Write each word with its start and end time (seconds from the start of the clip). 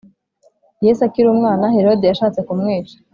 Yesu 0.85 1.01
akiri 1.07 1.27
umwana 1.29 1.65
herode 1.75 2.03
yashatse 2.05 2.39
kumwica 2.47 2.95